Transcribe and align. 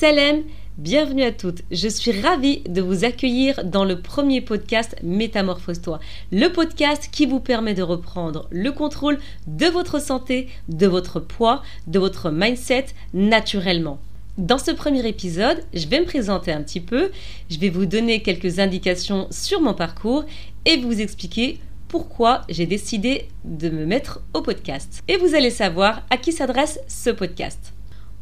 Salam, 0.00 0.44
bienvenue 0.76 1.24
à 1.24 1.32
toutes. 1.32 1.62
Je 1.72 1.88
suis 1.88 2.20
ravie 2.20 2.60
de 2.68 2.80
vous 2.80 3.04
accueillir 3.04 3.64
dans 3.64 3.84
le 3.84 4.00
premier 4.00 4.40
podcast 4.40 4.94
Métamorphose-toi, 5.02 5.98
le 6.30 6.46
podcast 6.52 7.08
qui 7.10 7.26
vous 7.26 7.40
permet 7.40 7.74
de 7.74 7.82
reprendre 7.82 8.46
le 8.52 8.70
contrôle 8.70 9.18
de 9.48 9.66
votre 9.66 10.00
santé, 10.00 10.50
de 10.68 10.86
votre 10.86 11.18
poids, 11.18 11.64
de 11.88 11.98
votre 11.98 12.30
mindset 12.30 12.86
naturellement. 13.12 13.98
Dans 14.36 14.58
ce 14.58 14.70
premier 14.70 15.04
épisode, 15.04 15.64
je 15.74 15.88
vais 15.88 15.98
me 15.98 16.06
présenter 16.06 16.52
un 16.52 16.62
petit 16.62 16.80
peu, 16.80 17.10
je 17.50 17.58
vais 17.58 17.68
vous 17.68 17.86
donner 17.86 18.22
quelques 18.22 18.60
indications 18.60 19.26
sur 19.32 19.60
mon 19.60 19.74
parcours 19.74 20.26
et 20.64 20.76
vous 20.76 21.00
expliquer 21.00 21.58
pourquoi 21.88 22.42
j'ai 22.48 22.66
décidé 22.66 23.26
de 23.44 23.68
me 23.68 23.84
mettre 23.84 24.20
au 24.32 24.42
podcast. 24.42 25.02
Et 25.08 25.16
vous 25.16 25.34
allez 25.34 25.50
savoir 25.50 26.02
à 26.08 26.18
qui 26.18 26.30
s'adresse 26.30 26.78
ce 26.86 27.10
podcast. 27.10 27.72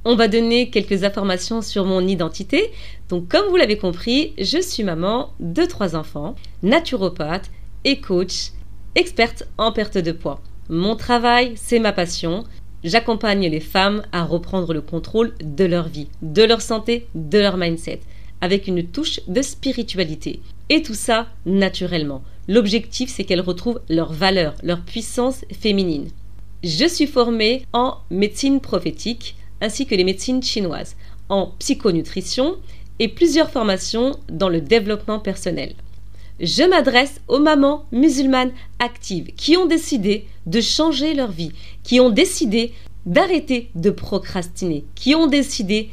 On 0.08 0.14
va 0.14 0.28
donner 0.28 0.70
quelques 0.70 1.02
informations 1.02 1.62
sur 1.62 1.84
mon 1.84 2.06
identité. 2.06 2.70
Donc 3.08 3.26
comme 3.26 3.48
vous 3.48 3.56
l'avez 3.56 3.76
compris, 3.76 4.34
je 4.38 4.62
suis 4.62 4.84
maman 4.84 5.32
de 5.40 5.64
trois 5.64 5.96
enfants, 5.96 6.36
naturopathe 6.62 7.50
et 7.82 8.00
coach, 8.00 8.52
experte 8.94 9.48
en 9.58 9.72
perte 9.72 9.98
de 9.98 10.12
poids. 10.12 10.40
Mon 10.68 10.94
travail, 10.94 11.54
c'est 11.56 11.80
ma 11.80 11.90
passion. 11.90 12.44
J'accompagne 12.84 13.48
les 13.50 13.58
femmes 13.58 14.02
à 14.12 14.22
reprendre 14.22 14.72
le 14.72 14.80
contrôle 14.80 15.34
de 15.42 15.64
leur 15.64 15.88
vie, 15.88 16.06
de 16.22 16.44
leur 16.44 16.60
santé, 16.60 17.08
de 17.16 17.40
leur 17.40 17.56
mindset, 17.56 17.98
avec 18.40 18.68
une 18.68 18.86
touche 18.86 19.18
de 19.26 19.42
spiritualité. 19.42 20.40
Et 20.68 20.82
tout 20.82 20.94
ça 20.94 21.26
naturellement. 21.46 22.22
L'objectif, 22.46 23.10
c'est 23.10 23.24
qu'elles 23.24 23.40
retrouvent 23.40 23.80
leur 23.88 24.12
valeur, 24.12 24.54
leur 24.62 24.82
puissance 24.82 25.44
féminine. 25.50 26.10
Je 26.62 26.86
suis 26.86 27.08
formée 27.08 27.64
en 27.72 27.96
médecine 28.10 28.60
prophétique, 28.60 29.34
ainsi 29.60 29.86
que 29.86 29.94
les 29.94 30.04
médecines 30.04 30.42
chinoises, 30.42 30.96
en 31.28 31.52
psychonutrition 31.58 32.56
et 32.98 33.08
plusieurs 33.08 33.50
formations 33.50 34.18
dans 34.30 34.48
le 34.48 34.60
développement 34.60 35.18
personnel. 35.18 35.74
Je 36.40 36.62
m'adresse 36.62 37.20
aux 37.28 37.38
mamans 37.38 37.86
musulmanes 37.92 38.52
actives 38.78 39.32
qui 39.36 39.56
ont 39.56 39.66
décidé 39.66 40.26
de 40.44 40.60
changer 40.60 41.14
leur 41.14 41.30
vie, 41.30 41.52
qui 41.82 41.98
ont 41.98 42.10
décidé 42.10 42.72
d'arrêter 43.06 43.70
de 43.74 43.90
procrastiner, 43.90 44.84
qui 44.94 45.14
ont 45.14 45.28
décidé 45.28 45.90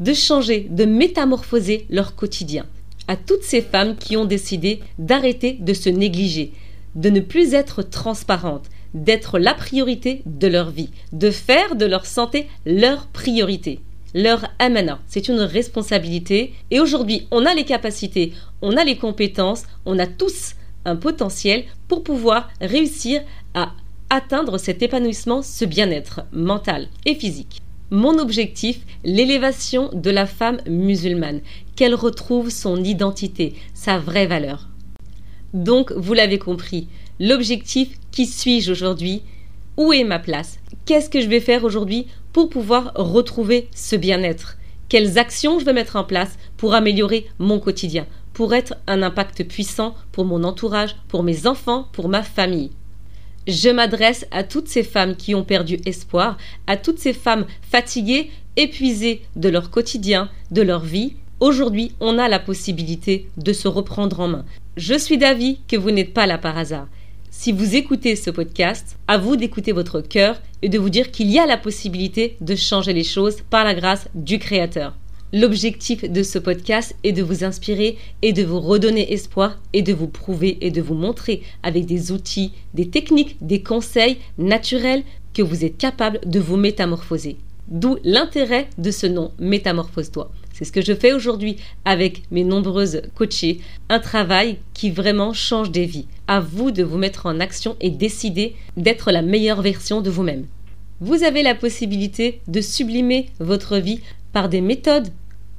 de 0.00 0.12
changer, 0.12 0.66
de 0.68 0.84
métamorphoser 0.84 1.86
leur 1.88 2.14
quotidien. 2.14 2.66
À 3.08 3.16
toutes 3.16 3.42
ces 3.42 3.62
femmes 3.62 3.96
qui 3.96 4.16
ont 4.16 4.24
décidé 4.24 4.80
d'arrêter 4.98 5.54
de 5.60 5.72
se 5.72 5.88
négliger, 5.88 6.52
de 6.94 7.08
ne 7.08 7.20
plus 7.20 7.54
être 7.54 7.82
transparentes, 7.82 8.66
d'être 8.96 9.38
la 9.38 9.54
priorité 9.54 10.22
de 10.26 10.48
leur 10.48 10.70
vie, 10.70 10.90
de 11.12 11.30
faire 11.30 11.76
de 11.76 11.86
leur 11.86 12.06
santé 12.06 12.48
leur 12.64 13.06
priorité, 13.06 13.80
leur 14.14 14.46
amana. 14.58 14.98
C'est 15.06 15.28
une 15.28 15.40
responsabilité 15.40 16.54
et 16.70 16.80
aujourd'hui 16.80 17.28
on 17.30 17.46
a 17.46 17.54
les 17.54 17.64
capacités, 17.64 18.32
on 18.62 18.76
a 18.76 18.84
les 18.84 18.96
compétences, 18.96 19.64
on 19.84 19.98
a 19.98 20.06
tous 20.06 20.54
un 20.84 20.96
potentiel 20.96 21.64
pour 21.88 22.02
pouvoir 22.02 22.48
réussir 22.60 23.22
à 23.54 23.72
atteindre 24.08 24.56
cet 24.58 24.82
épanouissement, 24.82 25.42
ce 25.42 25.64
bien-être 25.64 26.22
mental 26.32 26.88
et 27.04 27.14
physique. 27.14 27.60
Mon 27.90 28.18
objectif, 28.18 28.80
l'élévation 29.04 29.90
de 29.92 30.10
la 30.10 30.26
femme 30.26 30.58
musulmane, 30.66 31.40
qu'elle 31.76 31.94
retrouve 31.94 32.50
son 32.50 32.82
identité, 32.82 33.54
sa 33.74 33.98
vraie 33.98 34.26
valeur. 34.26 34.68
Donc, 35.54 35.92
vous 35.92 36.12
l'avez 36.12 36.38
compris, 36.38 36.88
l'objectif, 37.18 37.98
qui 38.10 38.26
suis-je 38.26 38.70
aujourd'hui? 38.70 39.22
Où 39.76 39.92
est 39.92 40.04
ma 40.04 40.18
place? 40.18 40.58
Qu'est-ce 40.84 41.10
que 41.10 41.20
je 41.20 41.28
vais 41.28 41.40
faire 41.40 41.64
aujourd'hui 41.64 42.06
pour 42.32 42.48
pouvoir 42.48 42.92
retrouver 42.94 43.68
ce 43.74 43.96
bien-être? 43.96 44.56
Quelles 44.88 45.18
actions 45.18 45.58
je 45.58 45.64
vais 45.64 45.72
mettre 45.72 45.96
en 45.96 46.04
place 46.04 46.38
pour 46.56 46.74
améliorer 46.74 47.26
mon 47.38 47.58
quotidien, 47.58 48.06
pour 48.32 48.54
être 48.54 48.74
un 48.86 49.02
impact 49.02 49.44
puissant 49.44 49.94
pour 50.12 50.24
mon 50.24 50.44
entourage, 50.44 50.96
pour 51.08 51.22
mes 51.22 51.46
enfants, 51.46 51.88
pour 51.92 52.08
ma 52.08 52.22
famille? 52.22 52.70
Je 53.46 53.68
m'adresse 53.68 54.26
à 54.30 54.42
toutes 54.42 54.68
ces 54.68 54.82
femmes 54.82 55.14
qui 55.14 55.34
ont 55.34 55.44
perdu 55.44 55.78
espoir, 55.86 56.36
à 56.66 56.76
toutes 56.76 56.98
ces 56.98 57.12
femmes 57.12 57.46
fatiguées, 57.62 58.30
épuisées 58.56 59.22
de 59.36 59.48
leur 59.48 59.70
quotidien, 59.70 60.30
de 60.50 60.62
leur 60.62 60.80
vie. 60.80 61.14
Aujourd'hui, 61.38 61.92
on 62.00 62.18
a 62.18 62.28
la 62.28 62.40
possibilité 62.40 63.28
de 63.36 63.52
se 63.52 63.68
reprendre 63.68 64.20
en 64.20 64.28
main. 64.28 64.44
Je 64.76 64.94
suis 64.94 65.18
d'avis 65.18 65.60
que 65.68 65.76
vous 65.76 65.90
n'êtes 65.90 66.12
pas 66.12 66.26
là 66.26 66.38
par 66.38 66.58
hasard. 66.58 66.88
Si 67.38 67.52
vous 67.52 67.76
écoutez 67.76 68.16
ce 68.16 68.30
podcast, 68.30 68.96
à 69.06 69.18
vous 69.18 69.36
d'écouter 69.36 69.72
votre 69.72 70.00
cœur 70.00 70.40
et 70.62 70.70
de 70.70 70.78
vous 70.78 70.88
dire 70.88 71.10
qu'il 71.12 71.30
y 71.30 71.38
a 71.38 71.46
la 71.46 71.58
possibilité 71.58 72.38
de 72.40 72.56
changer 72.56 72.94
les 72.94 73.04
choses 73.04 73.36
par 73.50 73.62
la 73.62 73.74
grâce 73.74 74.08
du 74.14 74.38
Créateur. 74.38 74.96
L'objectif 75.34 76.10
de 76.10 76.22
ce 76.22 76.38
podcast 76.38 76.96
est 77.04 77.12
de 77.12 77.22
vous 77.22 77.44
inspirer 77.44 77.98
et 78.22 78.32
de 78.32 78.42
vous 78.42 78.58
redonner 78.58 79.12
espoir 79.12 79.60
et 79.74 79.82
de 79.82 79.92
vous 79.92 80.08
prouver 80.08 80.56
et 80.62 80.70
de 80.70 80.80
vous 80.80 80.94
montrer 80.94 81.42
avec 81.62 81.84
des 81.84 82.10
outils, 82.10 82.52
des 82.72 82.88
techniques, 82.88 83.36
des 83.42 83.62
conseils 83.62 84.16
naturels 84.38 85.04
que 85.34 85.42
vous 85.42 85.64
êtes 85.64 85.76
capable 85.76 86.20
de 86.24 86.40
vous 86.40 86.56
métamorphoser. 86.56 87.36
D'où 87.68 87.98
l'intérêt 88.02 88.68
de 88.78 88.90
ce 88.90 89.06
nom, 89.06 89.30
Métamorphose-toi. 89.38 90.32
C'est 90.56 90.64
ce 90.64 90.72
que 90.72 90.80
je 90.80 90.94
fais 90.94 91.12
aujourd'hui 91.12 91.56
avec 91.84 92.22
mes 92.30 92.42
nombreuses 92.42 93.02
coachées, 93.14 93.60
un 93.90 93.98
travail 93.98 94.56
qui 94.72 94.90
vraiment 94.90 95.34
change 95.34 95.70
des 95.70 95.84
vies. 95.84 96.06
À 96.28 96.40
vous 96.40 96.70
de 96.70 96.82
vous 96.82 96.96
mettre 96.96 97.26
en 97.26 97.40
action 97.40 97.76
et 97.82 97.90
décider 97.90 98.56
d'être 98.78 99.12
la 99.12 99.20
meilleure 99.20 99.60
version 99.60 100.00
de 100.00 100.08
vous-même. 100.08 100.46
Vous 101.00 101.24
avez 101.24 101.42
la 101.42 101.54
possibilité 101.54 102.40
de 102.48 102.62
sublimer 102.62 103.26
votre 103.38 103.76
vie 103.76 104.00
par 104.32 104.48
des 104.48 104.62
méthodes, 104.62 105.08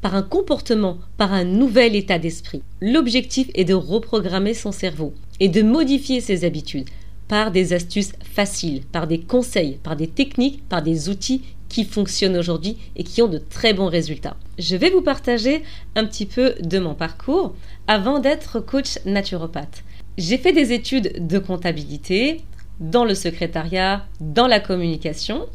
par 0.02 0.16
un 0.16 0.24
comportement, 0.24 0.98
par 1.16 1.32
un 1.32 1.44
nouvel 1.44 1.96
état 1.96 2.18
d'esprit. 2.18 2.64
L'objectif 2.82 3.52
est 3.54 3.66
de 3.66 3.76
reprogrammer 3.76 4.56
son 4.56 4.72
cerveau 4.72 5.14
et 5.40 5.48
de 5.48 5.62
modifier 5.62 6.22
ses 6.22 6.44
habitudes 6.44 6.90
par 7.28 7.52
des 7.52 7.74
astuces 7.74 8.14
faciles, 8.24 8.82
par 8.92 9.06
des 9.06 9.20
conseils, 9.20 9.78
par 9.84 9.96
des 9.96 10.08
techniques, 10.08 10.68
par 10.68 10.82
des 10.82 11.10
outils 11.10 11.44
qui 11.70 11.86
fonctionnent 11.86 12.38
aujourd'hui 12.38 12.78
et 12.96 13.04
qui 13.04 13.22
ont 13.22 13.28
de 13.28 13.38
très 13.38 13.74
bons 13.74 13.90
résultats. 13.90 14.38
Je 14.58 14.76
vais 14.76 14.90
vous 14.90 15.02
partager 15.02 15.64
un 15.96 16.06
petit 16.06 16.26
peu 16.26 16.56
de 16.62 16.80
mon 16.80 16.96
parcours 16.96 17.56
avant 17.88 18.20
d'être 18.20 18.60
coach 18.60 19.00
naturopathe. 19.06 19.84
J'ai 20.18 20.38
fait 20.38 20.54
des 20.54 20.74
études 20.74 21.28
de 21.28 21.40
comptabilité 21.40 22.42
dans 22.80 23.06
le 23.06 23.16
secrétariat, 23.16 24.06
dans 24.20 24.48
la 24.48 24.60
communication. 24.60 25.48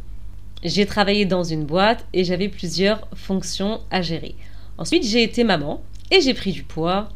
J'ai 0.63 0.87
travaillé 0.87 1.25
dans 1.25 1.43
une 1.43 1.65
boîte 1.65 2.07
et 2.13 2.25
j'avais 2.25 2.49
plusieurs 2.49 3.09
fonctions 3.15 3.81
à 3.91 4.03
gérer. 4.03 4.37
Ensuite, 4.79 5.05
j'ai 5.05 5.23
été 5.23 5.45
maman 5.45 5.83
et 6.11 6.21
j'ai 6.21 6.35
pris 6.35 6.53
du 6.53 6.63
poids, 6.63 7.09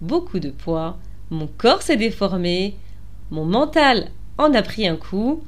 beaucoup 0.00 0.38
de 0.38 0.50
poids. 0.50 0.98
Mon 1.30 1.46
corps 1.46 1.82
s'est 1.82 1.96
déformé, 1.96 2.76
mon 3.30 3.44
mental 3.44 4.10
en 4.38 4.52
a 4.54 4.62
pris 4.62 4.86
un 4.86 4.96
coup 4.96 5.42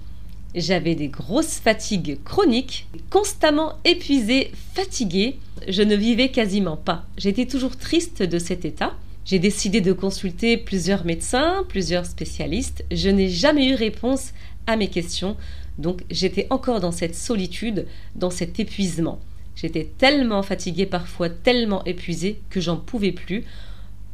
j'avais 0.56 0.94
des 0.94 1.08
grosses 1.08 1.58
fatigues 1.58 2.18
chroniques, 2.24 2.88
constamment 3.10 3.74
épuisée, 3.84 4.50
fatiguée. 4.74 5.38
Je 5.68 5.82
ne 5.82 5.94
vivais 5.94 6.30
quasiment 6.30 6.78
pas. 6.78 7.04
J'étais 7.18 7.44
toujours 7.44 7.76
triste 7.76 8.22
de 8.22 8.38
cet 8.38 8.64
état. 8.64 8.94
J'ai 9.26 9.38
décidé 9.38 9.82
de 9.82 9.92
consulter 9.92 10.56
plusieurs 10.56 11.04
médecins, 11.04 11.64
plusieurs 11.68 12.06
spécialistes. 12.06 12.84
Je 12.90 13.10
n'ai 13.10 13.28
jamais 13.28 13.68
eu 13.68 13.74
réponse 13.74 14.32
à 14.66 14.76
mes 14.76 14.88
questions. 14.88 15.36
Donc 15.78 16.02
j'étais 16.10 16.46
encore 16.48 16.80
dans 16.80 16.92
cette 16.92 17.16
solitude, 17.16 17.86
dans 18.14 18.30
cet 18.30 18.58
épuisement. 18.58 19.20
J'étais 19.56 19.90
tellement 19.98 20.42
fatiguée 20.42 20.86
parfois, 20.86 21.28
tellement 21.28 21.84
épuisée 21.84 22.40
que 22.48 22.60
j'en 22.60 22.76
pouvais 22.76 23.12
plus. 23.12 23.44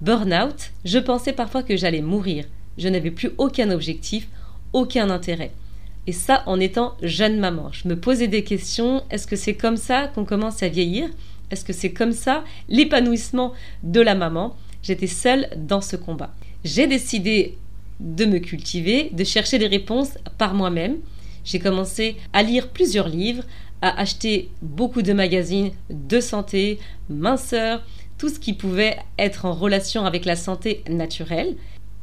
Burnout, 0.00 0.72
je 0.84 0.98
pensais 0.98 1.32
parfois 1.32 1.62
que 1.62 1.76
j'allais 1.76 2.02
mourir. 2.02 2.46
Je 2.78 2.88
n'avais 2.88 3.10
plus 3.12 3.30
aucun 3.38 3.70
objectif, 3.70 4.28
aucun 4.72 5.10
intérêt. 5.10 5.52
Et 6.06 6.12
ça 6.12 6.42
en 6.46 6.58
étant 6.58 6.96
jeune 7.02 7.38
maman. 7.38 7.70
Je 7.72 7.86
me 7.86 7.98
posais 7.98 8.28
des 8.28 8.42
questions. 8.42 9.04
Est-ce 9.10 9.26
que 9.26 9.36
c'est 9.36 9.54
comme 9.54 9.76
ça 9.76 10.08
qu'on 10.08 10.24
commence 10.24 10.62
à 10.62 10.68
vieillir? 10.68 11.08
Est-ce 11.50 11.64
que 11.64 11.72
c'est 11.72 11.92
comme 11.92 12.12
ça 12.12 12.44
l'épanouissement 12.68 13.52
de 13.82 14.00
la 14.00 14.14
maman? 14.14 14.56
J'étais 14.82 15.06
seule 15.06 15.48
dans 15.56 15.80
ce 15.80 15.96
combat. 15.96 16.34
J'ai 16.64 16.86
décidé 16.86 17.56
de 18.00 18.24
me 18.24 18.38
cultiver, 18.38 19.10
de 19.12 19.22
chercher 19.22 19.58
des 19.58 19.68
réponses 19.68 20.18
par 20.38 20.54
moi-même. 20.54 20.96
J'ai 21.44 21.60
commencé 21.60 22.16
à 22.32 22.42
lire 22.42 22.70
plusieurs 22.70 23.08
livres, 23.08 23.44
à 23.80 24.00
acheter 24.00 24.48
beaucoup 24.60 25.02
de 25.02 25.12
magazines 25.12 25.70
de 25.90 26.20
santé, 26.20 26.78
minceur, 27.08 27.82
tout 28.18 28.28
ce 28.28 28.38
qui 28.38 28.54
pouvait 28.54 28.96
être 29.18 29.44
en 29.44 29.52
relation 29.52 30.04
avec 30.04 30.24
la 30.24 30.36
santé 30.36 30.82
naturelle. 30.88 31.56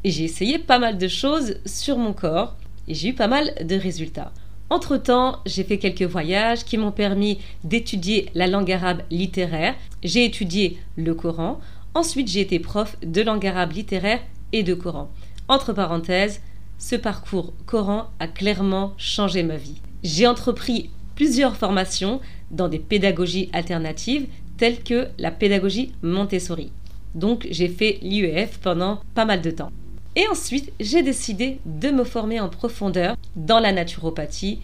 Et 0.03 0.11
j'ai 0.11 0.23
essayé 0.23 0.59
pas 0.59 0.79
mal 0.79 0.97
de 0.97 1.07
choses 1.07 1.57
sur 1.65 1.97
mon 1.97 2.13
corps, 2.13 2.55
j'ai 2.89 3.09
eu 3.09 3.13
pas 3.13 3.27
mal 3.27 3.53
de 3.63 3.75
résultats. 3.75 4.31
Entre-temps, 4.69 5.39
j'ai 5.45 5.63
fait 5.63 5.80
quelques 5.80 6.03
voyages 6.03 6.63
qui 6.63 6.77
m'ont 6.77 6.91
permis 6.91 7.39
d'étudier 7.63 8.30
la 8.36 8.45
langue 8.45 8.71
arabe 8.71 9.01
littéraire. 9.09 9.75
J'ai 10.03 10.25
étudié 10.25 10.77
le 10.95 11.15
Coran. 11.15 11.59
Ensuite, 11.95 12.27
j'ai 12.27 12.41
été 12.41 12.59
prof 12.59 12.95
de 13.03 13.21
langue 13.21 13.47
arabe 13.47 13.71
littéraire 13.71 14.19
et 14.53 14.62
de 14.62 14.75
Coran. 14.75 15.09
Entre 15.47 15.74
parenthèses, 15.74 16.41
ce 16.77 16.95
parcours 16.95 17.53
Coran 17.65 18.09
a 18.19 18.27
clairement 18.27 18.94
changé 18.97 19.42
ma 19.42 19.57
vie. 19.57 19.81
J'ai 20.03 20.27
entrepris 20.27 20.92
plusieurs 21.15 21.57
formations 21.57 22.21
dans 22.51 22.69
des 22.69 22.80
pédagogies 22.80 23.50
alternatives 23.53 24.27
telles 24.57 24.83
que 24.83 25.07
la 25.18 25.31
pédagogie 25.31 25.94
Montessori. 26.03 26.71
Donc 27.15 27.47
j'ai 27.50 27.68
fait 27.68 27.97
l'IEF 28.01 28.59
pendant 28.59 29.01
pas 29.15 29.25
mal 29.25 29.42
de 29.42 29.51
temps. 29.51 29.71
Et 30.19 30.27
ensuite, 30.27 30.74
j'ai 30.81 31.01
décidé 31.01 31.60
de 31.66 31.92
me 31.92 32.04
former 32.04 32.42
en 32.42 32.50
profondeur 32.50 33.16
dans 33.38 33.60
la 33.60 33.71
naturopathie. 33.71 34.60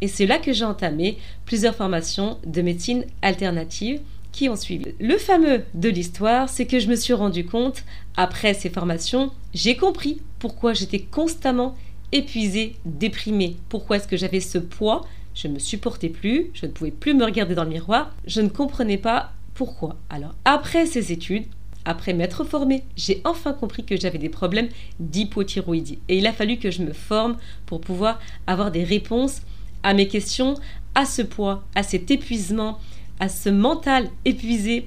Et 0.00 0.08
c'est 0.08 0.24
là 0.24 0.38
que 0.38 0.54
j'ai 0.54 0.64
entamé 0.64 1.18
plusieurs 1.44 1.74
formations 1.74 2.38
de 2.46 2.62
médecine 2.62 3.04
alternative 3.20 4.00
qui 4.32 4.48
ont 4.48 4.56
suivi. 4.56 4.94
Le 4.98 5.18
fameux 5.18 5.64
de 5.74 5.90
l'histoire, 5.90 6.48
c'est 6.48 6.64
que 6.64 6.78
je 6.78 6.88
me 6.88 6.96
suis 6.96 7.12
rendu 7.12 7.44
compte, 7.44 7.84
après 8.16 8.54
ces 8.54 8.70
formations, 8.70 9.30
j'ai 9.52 9.76
compris 9.76 10.22
pourquoi 10.38 10.72
j'étais 10.72 11.00
constamment 11.00 11.74
épuisée, 12.12 12.76
déprimée, 12.86 13.56
pourquoi 13.68 13.96
est-ce 13.96 14.08
que 14.08 14.16
j'avais 14.16 14.40
ce 14.40 14.56
poids, 14.56 15.04
je 15.34 15.48
ne 15.48 15.52
me 15.52 15.58
supportais 15.58 16.08
plus, 16.08 16.50
je 16.54 16.64
ne 16.64 16.70
pouvais 16.70 16.90
plus 16.90 17.12
me 17.12 17.26
regarder 17.26 17.54
dans 17.54 17.64
le 17.64 17.70
miroir, 17.70 18.14
je 18.26 18.40
ne 18.40 18.48
comprenais 18.48 18.96
pas 18.96 19.34
pourquoi. 19.52 19.96
Alors, 20.08 20.34
après 20.46 20.86
ces 20.86 21.12
études, 21.12 21.44
après 21.84 22.14
m'être 22.14 22.44
formée, 22.44 22.84
j'ai 22.96 23.20
enfin 23.24 23.52
compris 23.52 23.84
que 23.84 23.96
j'avais 23.96 24.18
des 24.18 24.28
problèmes 24.28 24.68
d'hypothyroïdie. 25.00 25.98
Et 26.08 26.18
il 26.18 26.26
a 26.26 26.32
fallu 26.32 26.58
que 26.58 26.70
je 26.70 26.82
me 26.82 26.92
forme 26.92 27.36
pour 27.66 27.80
pouvoir 27.80 28.20
avoir 28.46 28.70
des 28.70 28.84
réponses 28.84 29.42
à 29.82 29.94
mes 29.94 30.08
questions, 30.08 30.54
à 30.94 31.04
ce 31.04 31.22
poids, 31.22 31.64
à 31.74 31.82
cet 31.82 32.10
épuisement, 32.10 32.78
à 33.20 33.28
ce 33.28 33.48
mental 33.48 34.08
épuisé, 34.24 34.86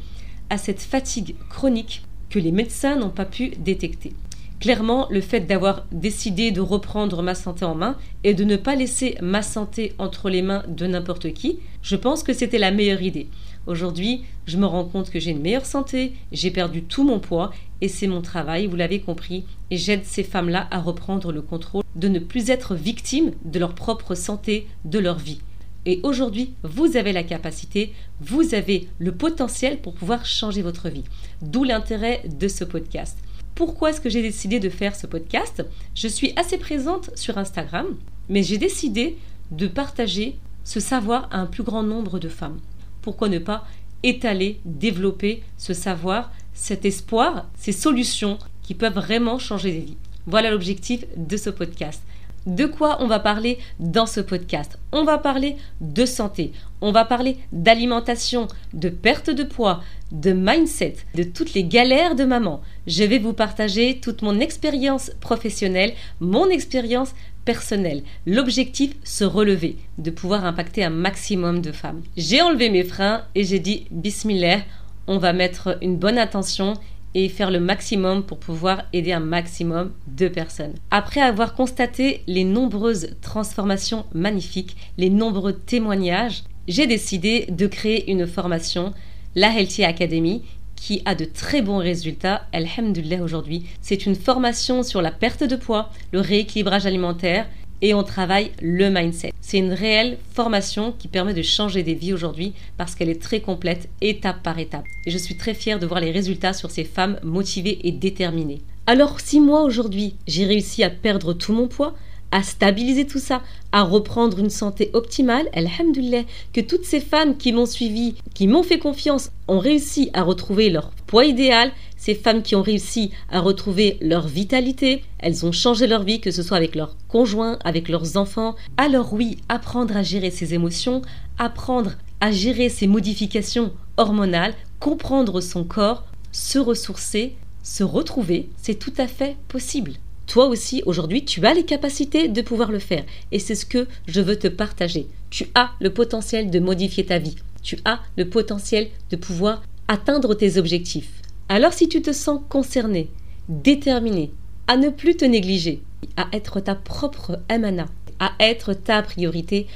à 0.50 0.58
cette 0.58 0.82
fatigue 0.82 1.36
chronique 1.50 2.04
que 2.30 2.40
les 2.40 2.52
médecins 2.52 2.96
n'ont 2.96 3.10
pas 3.10 3.26
pu 3.26 3.50
détecter. 3.58 4.14
Clairement, 4.60 5.08
le 5.12 5.22
fait 5.22 5.42
d'avoir 5.42 5.86
décidé 5.92 6.52
de 6.52 6.62
reprendre 6.62 7.22
ma 7.22 7.36
santé 7.36 7.64
en 7.64 7.76
main 7.76 7.96
et 8.24 8.34
de 8.34 8.44
ne 8.44 8.56
pas 8.56 8.76
laisser 8.76 9.16
ma 9.22 9.44
santé 9.44 9.94
entre 10.00 10.32
les 10.32 10.42
mains 10.42 10.64
de 10.68 10.88
n'importe 10.88 11.32
qui, 11.34 11.60
je 11.84 11.96
pense 11.96 12.24
que 12.24 12.34
c'était 12.34 12.58
la 12.58 12.72
meilleure 12.72 13.04
idée. 13.04 13.30
Aujourd'hui, 13.68 14.24
je 14.46 14.56
me 14.56 14.66
rends 14.66 14.86
compte 14.86 15.10
que 15.10 15.20
j'ai 15.20 15.32
une 15.32 15.42
meilleure 15.42 15.66
santé, 15.66 16.14
j'ai 16.32 16.52
perdu 16.52 16.84
tout 16.84 17.04
mon 17.04 17.20
poids 17.20 17.52
et 17.82 17.90
c'est 17.90 18.08
mon 18.08 18.22
travail, 18.22 18.66
vous 18.66 18.78
l'avez 18.78 19.02
compris, 19.02 19.44
et 19.70 19.78
j'aide 19.78 20.06
ces 20.06 20.24
femmes-là 20.24 20.68
à 20.72 20.80
reprendre 20.80 21.34
le 21.34 21.42
contrôle, 21.42 21.84
de 21.96 22.08
ne 22.08 22.20
plus 22.20 22.50
être 22.50 22.76
victimes 22.76 23.34
de 23.44 23.60
leur 23.60 23.76
propre 23.76 24.16
santé, 24.16 24.68
de 24.86 25.00
leur 25.00 25.20
vie. 25.20 25.42
Et 25.86 26.00
aujourd'hui, 26.04 26.54
vous 26.64 26.96
avez 26.96 27.12
la 27.12 27.24
capacité, 27.24 27.94
vous 28.22 28.56
avez 28.56 28.88
le 29.00 29.12
potentiel 29.12 29.80
pour 29.80 29.94
pouvoir 29.94 30.26
changer 30.26 30.62
votre 30.62 30.88
vie. 30.88 31.04
D'où 31.42 31.66
l'intérêt 31.66 32.24
de 32.26 32.48
ce 32.48 32.64
podcast. 32.64 33.18
Pourquoi 33.54 33.90
est-ce 33.90 34.02
que 34.02 34.10
j'ai 34.10 34.22
décidé 34.22 34.62
de 34.62 34.70
faire 34.70 34.96
ce 34.96 35.08
podcast? 35.08 35.66
Je 35.94 36.08
suis 36.08 36.32
assez 36.38 36.58
présente 36.58 37.10
sur 37.16 37.38
Instagram, 37.38 37.88
mais 38.30 38.44
j'ai 38.44 38.58
décidé 38.58 39.18
de 39.52 39.68
partager 39.68 40.38
ce 40.64 40.80
savoir 40.80 41.28
à 41.32 41.40
un 41.40 41.46
plus 41.48 41.64
grand 41.64 41.84
nombre 41.84 42.20
de 42.20 42.30
femmes 42.30 42.60
pourquoi 43.02 43.30
ne 43.30 43.40
pas 43.40 43.66
étaler, 44.04 44.60
développer 44.66 45.44
ce 45.58 45.74
savoir, 45.74 46.32
cet 46.54 46.86
espoir, 46.86 47.48
ces 47.58 47.72
solutions 47.72 48.38
qui 48.64 48.74
peuvent 48.74 48.94
vraiment 48.94 49.40
changer 49.40 49.72
des 49.72 49.80
vies. 49.80 49.98
Voilà 50.26 50.52
l'objectif 50.52 51.06
de 51.16 51.38
ce 51.38 51.50
podcast. 51.50 52.02
De 52.48 52.66
quoi 52.66 53.04
on 53.04 53.08
va 53.08 53.20
parler 53.20 53.58
dans 53.82 54.06
ce 54.06 54.22
podcast? 54.22 54.80
On 54.94 55.04
va 55.04 55.18
parler 55.18 55.58
de 55.82 56.06
santé, 56.06 56.54
on 56.80 56.94
va 56.94 57.04
parler 57.04 57.36
d'alimentation, 57.52 58.48
de 58.74 58.88
perte 58.88 59.30
de 59.30 59.44
poids, 59.44 59.84
de 60.14 60.32
mindset, 60.32 60.96
de 61.14 61.24
toutes 61.24 61.54
les 61.54 61.66
galères 61.66 62.16
de 62.16 62.24
maman. 62.24 62.62
Je 62.88 63.04
vais 63.04 63.20
vous 63.20 63.34
partager 63.34 64.00
toute 64.00 64.22
mon 64.22 64.40
expérience 64.40 65.12
professionnelle, 65.20 65.92
mon 66.22 66.50
expérience 66.50 67.14
personnel. 67.44 68.04
L'objectif, 68.26 68.96
se 69.04 69.26
relever, 69.26 69.76
de 69.98 70.10
pouvoir 70.10 70.46
impacter 70.46 70.86
un 70.86 70.90
maximum 70.90 71.60
de 71.60 71.74
femmes. 71.74 72.02
J'ai 72.16 72.42
enlevé 72.42 72.70
mes 72.70 72.86
freins 72.86 73.24
et 73.36 73.44
j'ai 73.44 73.60
dit 73.60 73.88
Bismillah, 73.92 74.62
on 75.08 75.18
va 75.18 75.34
mettre 75.34 75.78
une 75.82 75.98
bonne 75.98 76.18
attention 76.18 76.76
et 77.18 77.30
faire 77.30 77.50
le 77.50 77.60
maximum 77.60 78.22
pour 78.22 78.38
pouvoir 78.38 78.84
aider 78.94 79.12
un 79.12 79.20
maximum 79.20 79.92
de 80.06 80.28
personnes. 80.28 80.76
Après 80.92 81.20
avoir 81.20 81.56
constaté 81.56 82.22
les 82.28 82.44
nombreuses 82.44 83.16
transformations 83.22 84.06
magnifiques, 84.14 84.78
les 85.00 85.10
nombreux 85.10 85.54
témoignages, 85.54 86.44
j'ai 86.68 86.86
décidé 86.86 87.48
de 87.50 87.66
créer 87.66 88.12
une 88.12 88.28
formation, 88.28 88.94
la 89.34 89.50
Healthy 89.50 89.84
Academy, 89.84 90.44
qui 90.76 91.02
a 91.06 91.16
de 91.16 91.26
très 91.26 91.64
bons 91.64 91.80
résultats, 91.80 92.44
alhamdulillah 92.54 93.24
aujourd'hui. 93.24 93.66
C'est 93.82 94.06
une 94.06 94.14
formation 94.14 94.84
sur 94.84 95.02
la 95.02 95.10
perte 95.10 95.44
de 95.44 95.56
poids, 95.56 95.90
le 96.12 96.20
rééquilibrage 96.20 96.86
alimentaire 96.86 97.48
et 97.82 97.94
on 97.94 98.04
travaille 98.04 98.52
le 98.62 98.90
mindset. 98.90 99.34
C'est 99.42 99.58
une 99.58 99.74
réelle 99.74 100.18
formation 100.34 100.94
qui 100.98 101.08
permet 101.08 101.34
de 101.34 101.42
changer 101.42 101.84
des 101.84 101.94
vies 101.94 102.14
aujourd'hui 102.14 102.54
parce 102.78 102.96
qu'elle 102.96 103.10
est 103.10 103.22
très 103.22 103.42
complète 103.42 103.90
étape 104.02 104.44
par 104.44 104.60
étape. 104.60 104.86
Et 105.06 105.12
je 105.12 105.18
suis 105.18 105.38
très 105.38 105.54
fière 105.54 105.80
de 105.80 105.86
voir 105.86 106.00
les 106.00 106.12
résultats 106.12 106.54
sur 106.54 106.72
ces 106.72 106.84
femmes 106.84 107.20
motivées 107.24 107.80
et 107.84 107.92
déterminées. 107.92 108.62
Alors 108.86 109.20
si 109.20 109.40
moi 109.40 109.64
aujourd'hui 109.64 110.16
j'ai 110.28 110.46
réussi 110.46 110.84
à 110.84 110.90
perdre 110.90 111.34
tout 111.34 111.54
mon 111.54 111.68
poids, 111.68 111.96
à 112.32 112.44
stabiliser 112.44 113.08
tout 113.08 113.20
ça, 113.20 113.42
à 113.72 113.84
reprendre 113.84 114.40
une 114.40 114.50
santé 114.50 114.90
optimale, 114.94 115.48
alhamdoulilah, 115.54 116.24
que 116.54 116.62
toutes 116.62 116.86
ces 116.86 117.00
femmes 117.00 117.38
qui 117.38 117.52
m'ont 117.52 117.66
suivi, 117.66 118.16
qui 118.34 118.48
m'ont 118.48 118.64
fait 118.64 118.80
confiance, 118.80 119.32
ont 119.48 119.60
réussi 119.60 120.10
à 120.14 120.24
retrouver 120.24 120.70
leur 120.70 120.92
poids 121.08 121.26
idéal, 121.26 121.72
ces 121.96 122.16
femmes 122.16 122.44
qui 122.44 122.56
ont 122.56 122.62
réussi 122.62 123.12
à 123.30 123.40
retrouver 123.40 123.98
leur 124.02 124.28
vitalité, 124.28 125.04
elles 125.20 125.46
ont 125.46 125.52
changé 125.52 125.88
leur 125.88 126.04
vie, 126.04 126.20
que 126.20 126.32
ce 126.32 126.44
soit 126.44 126.58
avec 126.58 126.76
leurs 126.76 126.96
conjoints, 127.08 127.58
avec 127.64 127.90
leurs 127.90 128.18
enfants. 128.18 128.56
Alors 128.78 129.14
oui, 129.14 129.38
apprendre 129.50 129.96
à 129.98 130.04
gérer 130.04 130.32
ses 130.32 130.54
émotions, 130.54 131.02
apprendre 131.38 131.94
à 132.20 132.32
gérer 132.32 132.70
ses 132.70 132.88
modifications 132.88 133.72
hormonales, 133.98 134.54
comprendre 134.80 135.42
son 135.42 135.64
corps, 135.64 136.06
se 136.32 136.60
ressourcer, 136.60 137.36
se 137.64 137.84
retrouver, 137.84 138.50
c'est 138.58 138.80
tout 138.80 138.94
à 138.98 139.08
fait 139.08 139.36
possible. 139.48 139.94
Toi 140.28 140.48
aussi, 140.48 140.84
aujourd'hui, 140.86 141.24
tu 141.24 141.46
as 141.46 141.54
les 141.54 141.64
capacités 141.64 142.28
de 142.28 142.42
pouvoir 142.42 142.72
le 142.72 142.80
faire. 142.80 143.06
Et 143.32 143.40
c'est 143.40 143.56
ce 143.56 143.66
que 143.66 143.88
je 144.08 144.22
veux 144.22 144.38
te 144.38 144.50
partager. 144.50 145.08
Tu 145.30 145.48
as 145.56 145.72
le 145.80 145.92
potentiel 145.92 146.52
de 146.52 146.60
modifier 146.60 147.06
ta 147.06 147.18
vie. 147.18 147.38
Tu 147.64 147.78
as 147.86 148.02
le 148.18 148.30
potentiel 148.30 148.90
de 149.10 149.16
pouvoir 149.16 149.64
atteindre 149.88 150.36
tes 150.36 150.58
objectifs. 150.58 151.22
Alors 151.48 151.72
si 151.72 151.88
tu 151.88 152.02
te 152.02 152.12
sens 152.12 152.42
concerné, 152.50 153.10
déterminé, 153.48 154.32
à 154.68 154.76
ne 154.76 154.90
plus 154.90 155.16
te 155.16 155.24
négliger, 155.24 155.82
à 156.18 156.28
être 156.34 156.60
ta 156.60 156.76
propre 156.76 157.40
amana, 157.48 157.86
à 158.20 158.34
être 158.42 158.74
ta 158.74 159.02
priorité, 159.02 159.68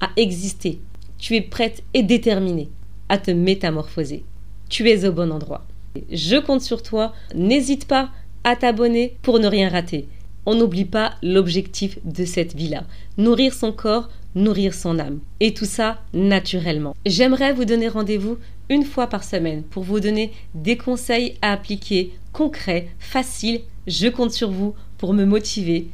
à 0.00 0.10
exister, 0.16 0.78
tu 1.18 1.34
es 1.34 1.40
prête 1.40 1.82
et 1.94 2.04
déterminée 2.04 2.68
à 3.08 3.18
te 3.18 3.32
métamorphoser. 3.32 4.24
Tu 4.68 4.88
es 4.88 5.04
au 5.04 5.12
bon 5.12 5.32
endroit. 5.32 5.66
Je 6.10 6.36
compte 6.36 6.60
sur 6.60 6.82
toi. 6.82 7.12
N'hésite 7.34 7.86
pas 7.86 8.10
à 8.46 8.54
t'abonner 8.54 9.16
pour 9.22 9.40
ne 9.40 9.48
rien 9.48 9.68
rater. 9.68 10.06
On 10.46 10.54
n'oublie 10.54 10.84
pas 10.84 11.14
l'objectif 11.20 11.98
de 12.04 12.24
cette 12.24 12.54
vie-là. 12.54 12.84
Nourrir 13.18 13.52
son 13.52 13.72
corps, 13.72 14.08
nourrir 14.36 14.72
son 14.72 15.00
âme. 15.00 15.18
Et 15.40 15.52
tout 15.52 15.64
ça 15.64 16.00
naturellement. 16.14 16.94
J'aimerais 17.04 17.52
vous 17.52 17.64
donner 17.64 17.88
rendez-vous 17.88 18.38
une 18.68 18.84
fois 18.84 19.08
par 19.08 19.24
semaine 19.24 19.64
pour 19.64 19.82
vous 19.82 19.98
donner 19.98 20.32
des 20.54 20.76
conseils 20.76 21.34
à 21.42 21.52
appliquer, 21.52 22.12
concrets, 22.32 22.88
faciles. 23.00 23.62
Je 23.88 24.06
compte 24.06 24.32
sur 24.32 24.52
vous 24.52 24.76
pour 24.96 25.12
me 25.12 25.24
motiver. 25.24 25.88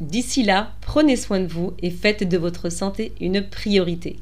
D'ici 0.00 0.44
là, 0.44 0.74
prenez 0.80 1.16
soin 1.16 1.40
de 1.40 1.48
vous 1.48 1.72
et 1.82 1.90
faites 1.90 2.22
de 2.22 2.38
votre 2.38 2.70
santé 2.70 3.10
une 3.20 3.42
priorité. 3.42 4.18